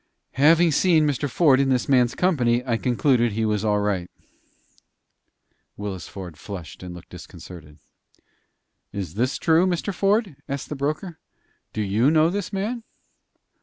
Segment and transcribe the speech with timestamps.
[0.39, 1.29] "Having seen Mr.
[1.29, 4.09] Ford in this man's company, I concluded he was all right."
[5.77, 7.77] Willis Ford flushed and looked disconcerted.
[8.91, 9.93] "Is this true, Mr.
[9.93, 11.19] Ford?" asked the broker.
[11.71, 12.81] "Do you know this man?"